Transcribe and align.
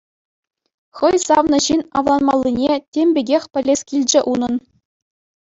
Хӑй 1.01 1.17
савнӑ 1.25 1.59
ҫын 1.65 1.81
авланманнине 2.01 2.77
тем 2.97 3.07
пекех 3.19 3.43
пӗлес 3.59 3.81
килчӗ 3.93 4.19
унӑн. 4.33 4.55